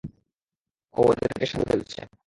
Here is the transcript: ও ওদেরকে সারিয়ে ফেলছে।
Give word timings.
ও 0.95 1.01
ওদেরকে 1.09 1.45
সারিয়ে 1.45 1.67
ফেলছে। 1.69 2.01